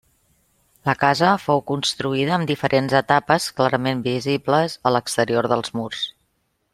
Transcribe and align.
La 0.89 0.93
casa 1.01 1.33
fou 1.41 1.61
construïda 1.71 2.33
amb 2.39 2.49
diferents 2.53 2.97
etapes 3.01 3.49
clarament 3.61 4.03
visibles 4.11 4.79
a 4.91 4.95
l'exterior 4.97 5.51
dels 5.53 5.75
murs. 5.81 6.07